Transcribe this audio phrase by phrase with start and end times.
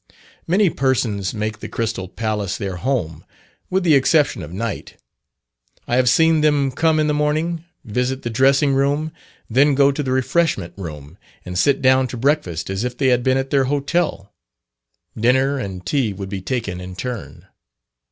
[0.47, 3.23] Many persons make the Crystal Palace their home,
[3.69, 4.97] with the exception of night.
[5.87, 9.11] I have seen them come in the morning, visit the dressing room,
[9.47, 13.21] then go to the refreshment room, and sit down to breakfast as if they had
[13.21, 14.33] been at their hotel.
[15.15, 17.45] Dinner and tea would be taken in turn.